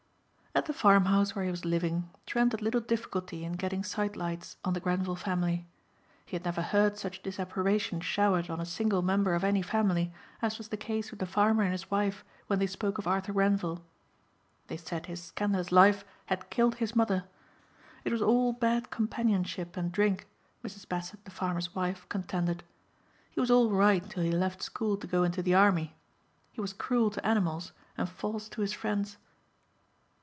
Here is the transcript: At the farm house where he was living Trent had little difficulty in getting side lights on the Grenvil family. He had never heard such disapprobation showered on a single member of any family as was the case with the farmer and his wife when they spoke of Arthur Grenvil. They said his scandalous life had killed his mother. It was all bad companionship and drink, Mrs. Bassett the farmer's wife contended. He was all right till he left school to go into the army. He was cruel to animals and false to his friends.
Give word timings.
At 0.53 0.65
the 0.65 0.73
farm 0.73 1.05
house 1.05 1.33
where 1.33 1.45
he 1.45 1.49
was 1.49 1.63
living 1.63 2.09
Trent 2.25 2.51
had 2.51 2.61
little 2.61 2.81
difficulty 2.81 3.45
in 3.45 3.53
getting 3.53 3.85
side 3.85 4.17
lights 4.17 4.57
on 4.65 4.73
the 4.73 4.81
Grenvil 4.81 5.15
family. 5.15 5.65
He 6.25 6.35
had 6.35 6.43
never 6.43 6.61
heard 6.61 6.97
such 6.97 7.23
disapprobation 7.23 8.01
showered 8.01 8.49
on 8.49 8.59
a 8.59 8.65
single 8.65 9.01
member 9.01 9.33
of 9.33 9.45
any 9.45 9.61
family 9.61 10.11
as 10.41 10.57
was 10.57 10.67
the 10.67 10.75
case 10.75 11.09
with 11.09 11.21
the 11.21 11.25
farmer 11.25 11.63
and 11.63 11.71
his 11.71 11.89
wife 11.89 12.25
when 12.47 12.59
they 12.59 12.67
spoke 12.67 12.97
of 12.97 13.07
Arthur 13.07 13.31
Grenvil. 13.31 13.81
They 14.67 14.75
said 14.75 15.05
his 15.05 15.23
scandalous 15.23 15.71
life 15.71 16.03
had 16.25 16.49
killed 16.49 16.75
his 16.75 16.97
mother. 16.97 17.23
It 18.03 18.11
was 18.11 18.21
all 18.21 18.51
bad 18.51 18.89
companionship 18.91 19.77
and 19.77 19.89
drink, 19.89 20.27
Mrs. 20.65 20.85
Bassett 20.85 21.23
the 21.23 21.31
farmer's 21.31 21.73
wife 21.73 22.05
contended. 22.09 22.61
He 23.31 23.39
was 23.39 23.49
all 23.49 23.69
right 23.69 24.07
till 24.09 24.21
he 24.23 24.31
left 24.31 24.61
school 24.61 24.97
to 24.97 25.07
go 25.07 25.23
into 25.23 25.41
the 25.41 25.55
army. 25.55 25.95
He 26.51 26.59
was 26.59 26.73
cruel 26.73 27.09
to 27.11 27.25
animals 27.25 27.71
and 27.97 28.09
false 28.09 28.49
to 28.49 28.59
his 28.59 28.73
friends. 28.73 29.15